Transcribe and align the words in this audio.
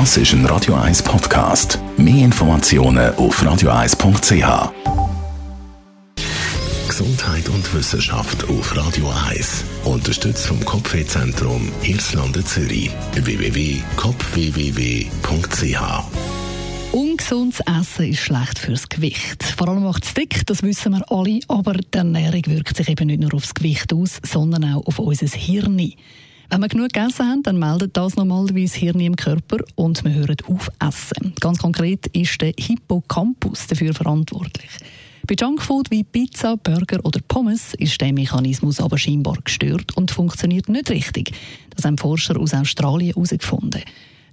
Das 0.00 0.16
ist 0.16 0.32
ein 0.32 0.44
Radio 0.46 0.74
1 0.74 1.04
Podcast. 1.04 1.78
Mehr 1.96 2.24
Informationen 2.24 3.14
auf 3.14 3.40
radio1.ch. 3.40 4.72
Gesundheit 6.88 7.48
und 7.48 7.72
Wissenschaft 7.72 8.42
auf 8.48 8.76
Radio 8.76 9.08
1. 9.28 9.64
Unterstützt 9.84 10.48
vom 10.48 10.64
Kopfwehzentrum 10.64 11.70
Irlande 11.84 12.44
Zürich. 12.44 12.90
www.kopfwww.ch 13.12 15.80
Ungesundes 16.90 17.60
Essen 17.60 18.10
ist 18.10 18.18
schlecht 18.18 18.58
fürs 18.58 18.88
Gewicht. 18.88 19.44
Vor 19.44 19.68
allem 19.68 19.84
macht 19.84 20.06
es 20.06 20.14
dick, 20.14 20.44
das 20.46 20.64
wissen 20.64 20.90
wir 20.90 21.08
alle, 21.08 21.38
aber 21.46 21.74
die 21.74 21.96
Ernährung 21.96 22.42
wirkt 22.46 22.76
sich 22.76 22.88
eben 22.88 23.06
nicht 23.06 23.20
nur 23.20 23.34
aufs 23.34 23.54
Gewicht 23.54 23.92
aus, 23.92 24.18
sondern 24.24 24.74
auch 24.74 24.86
auf 24.86 24.98
unser 24.98 25.28
Hirn. 25.28 25.92
Wenn 26.50 26.60
wir 26.60 26.68
genug 26.68 26.92
gegessen 26.92 27.26
haben, 27.28 27.42
dann 27.42 27.58
meldet 27.58 27.96
das 27.96 28.16
normalerweise 28.16 28.78
Hirn 28.78 29.00
im 29.00 29.16
Körper 29.16 29.58
und 29.74 30.04
wir 30.04 30.12
hören 30.12 30.36
auf 30.48 30.70
essen. 30.78 31.34
Ganz 31.40 31.58
konkret 31.58 32.06
ist 32.08 32.40
der 32.40 32.52
Hippocampus 32.58 33.66
dafür 33.66 33.94
verantwortlich. 33.94 34.70
Bei 35.26 35.34
Junkfood 35.40 35.90
wie 35.90 36.04
Pizza, 36.04 36.56
Burger 36.56 37.00
oder 37.02 37.20
Pommes 37.26 37.72
ist 37.74 37.98
der 38.00 38.12
Mechanismus 38.12 38.78
aber 38.78 38.98
scheinbar 38.98 39.38
gestört 39.42 39.96
und 39.96 40.10
funktioniert 40.10 40.68
nicht 40.68 40.90
richtig. 40.90 41.32
Das 41.74 41.86
haben 41.86 41.96
Forscher 41.96 42.38
aus 42.38 42.52
Australien 42.52 43.14
herausgefunden. 43.14 43.80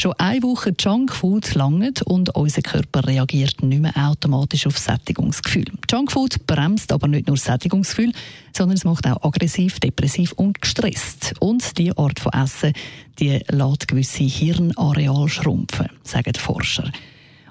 Schon 0.00 0.14
eine 0.14 0.42
Woche 0.42 0.72
Junkfood 0.80 1.54
langt 1.56 2.00
und 2.00 2.34
unser 2.34 2.62
Körper 2.62 3.06
reagiert 3.06 3.62
nicht 3.62 3.82
mehr 3.82 3.92
automatisch 3.94 4.66
auf 4.66 4.78
Sättigungsgefühl. 4.78 5.66
Junkfood 5.90 6.46
bremst 6.46 6.90
aber 6.90 7.06
nicht 7.06 7.26
nur 7.26 7.36
Sättigungsgefühl, 7.36 8.12
sondern 8.56 8.78
es 8.78 8.84
macht 8.84 9.06
auch 9.06 9.22
aggressiv, 9.22 9.78
depressiv 9.78 10.32
und 10.32 10.62
gestresst. 10.62 11.34
Und 11.40 11.76
die 11.76 11.94
Art 11.94 12.18
von 12.18 12.32
Essen, 12.32 12.72
die 13.18 13.40
lässt 13.50 13.88
gewisse 13.88 14.24
Hirnareal 14.24 15.28
schrumpfen, 15.28 15.88
sagen 16.02 16.32
die 16.32 16.40
Forscher. 16.40 16.90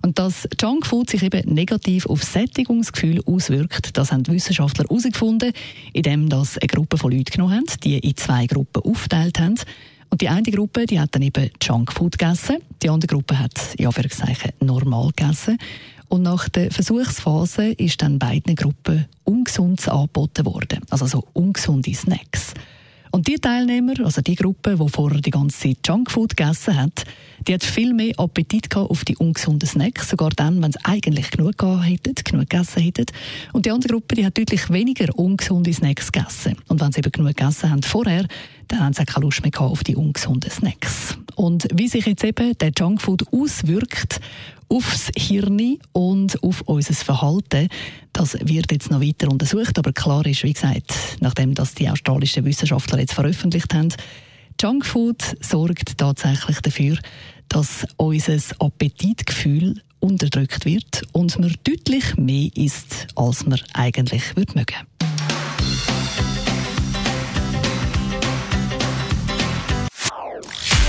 Und 0.00 0.18
dass 0.18 0.48
Junkfood 0.58 1.10
sich 1.10 1.22
eben 1.22 1.52
negativ 1.52 2.06
auf 2.06 2.22
Sättigungsgefühl 2.22 3.20
auswirkt, 3.26 3.94
das 3.98 4.10
haben 4.10 4.22
die 4.22 4.32
Wissenschaftler 4.32 4.84
herausgefunden, 4.88 5.52
indem 5.92 6.30
das 6.30 6.56
eine 6.56 6.68
Gruppe 6.68 6.96
von 6.96 7.12
Leuten 7.12 7.30
genommen 7.30 7.56
haben, 7.56 7.80
die 7.84 7.98
in 7.98 8.16
zwei 8.16 8.46
Gruppen 8.46 8.84
aufteilt 8.84 9.38
haben. 9.38 9.56
Und 10.10 10.20
die 10.20 10.28
eine 10.28 10.42
Gruppe, 10.42 10.86
die 10.86 11.00
hat 11.00 11.14
dann 11.14 11.22
eben 11.22 11.50
Junkfood 11.62 12.18
gegessen, 12.18 12.58
die 12.82 12.90
andere 12.90 13.08
Gruppe 13.08 13.38
hat, 13.38 13.74
ja, 13.78 13.90
für 13.90 14.04
normal 14.60 15.10
gegessen. 15.14 15.58
Und 16.08 16.22
nach 16.22 16.48
der 16.48 16.70
Versuchsphase 16.70 17.72
ist 17.72 18.00
dann 18.00 18.18
beiden 18.18 18.56
Gruppen 18.56 19.06
ungesundes 19.24 19.88
angeboten 19.88 20.46
worden. 20.46 20.80
Also 20.88 21.06
so 21.06 21.24
ungesunde 21.34 21.92
Snacks. 21.92 22.54
Und 23.10 23.26
die 23.26 23.36
Teilnehmer, 23.36 23.94
also 24.04 24.20
die 24.20 24.34
Gruppe, 24.34 24.76
die 24.76 24.88
vorher 24.88 25.20
die 25.20 25.30
ganze 25.30 25.58
Zeit 25.58 25.78
Junkfood 25.86 26.36
gegessen 26.36 26.76
hat, 26.76 27.04
die 27.46 27.54
hat 27.54 27.64
viel 27.64 27.94
mehr 27.94 28.12
Appetit 28.18 28.74
auf 28.76 29.04
die 29.04 29.16
ungesunden 29.16 29.68
Snacks, 29.68 30.10
sogar 30.10 30.30
dann, 30.30 30.62
wenn 30.62 30.72
sie 30.72 30.84
eigentlich 30.84 31.30
genug 31.30 31.56
gehabt 31.58 31.86
hätten, 31.86 32.14
genug 32.24 32.50
gegessen 32.50 32.82
hätten. 32.82 33.06
Und 33.52 33.66
die 33.66 33.70
andere 33.70 33.94
Gruppe, 33.94 34.14
die 34.14 34.26
hat 34.26 34.36
deutlich 34.36 34.70
weniger 34.70 35.16
ungesunde 35.18 35.72
Snacks 35.72 36.12
gegessen. 36.12 36.56
Und 36.68 36.80
wenn 36.80 36.92
sie 36.92 36.98
eben 36.98 37.12
genug 37.12 37.36
gegessen 37.36 37.70
haben 37.70 37.82
vorher, 37.82 38.26
dann 38.68 38.80
haben 38.80 38.92
sie 38.92 39.04
keine 39.04 39.24
Lust 39.24 39.42
mehr 39.42 39.60
auf 39.60 39.82
die 39.82 39.96
ungesunden 39.96 40.50
Snacks. 40.50 41.18
Und 41.34 41.68
wie 41.72 41.88
sich 41.88 42.06
jetzt 42.06 42.24
eben 42.24 42.56
der 42.58 42.72
Junkfood 42.76 43.24
auswirkt 43.32 44.20
aufs 44.68 45.10
Hirn 45.16 45.78
und 45.92 46.42
auf 46.42 46.62
unser 46.62 46.94
Verhalten, 46.94 47.68
das 48.12 48.34
wird 48.40 48.70
jetzt 48.70 48.90
noch 48.90 49.00
weiter 49.00 49.30
untersucht. 49.30 49.78
Aber 49.78 49.92
klar 49.92 50.26
ist, 50.26 50.44
wie 50.44 50.52
gesagt, 50.52 50.92
nachdem 51.20 51.54
das 51.54 51.74
die 51.74 51.88
australischen 51.88 52.44
Wissenschaftler 52.44 52.98
jetzt 52.98 53.14
veröffentlicht 53.14 53.72
haben, 53.72 53.94
Junkfood 54.60 55.36
sorgt 55.40 55.96
tatsächlich 55.98 56.60
dafür, 56.60 56.98
dass 57.48 57.86
unser 57.96 58.38
Appetitgefühl 58.58 59.80
unterdrückt 60.00 60.64
wird 60.64 61.02
und 61.12 61.38
man 61.38 61.54
deutlich 61.64 62.16
mehr 62.16 62.50
isst, 62.54 63.08
als 63.14 63.46
man 63.46 63.60
eigentlich 63.72 64.36
mögen 64.36 64.54
würde. 64.56 64.97